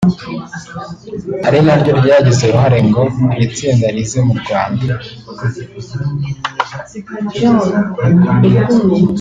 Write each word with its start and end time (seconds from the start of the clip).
ari 1.47 1.59
naryo 1.65 1.91
ryagize 1.99 2.43
uruhare 2.47 2.79
ngo 2.87 3.01
iri 3.33 3.47
tsinda 3.55 3.87
rize 3.95 4.19
mu 4.27 4.33
Rwanda 4.41 4.85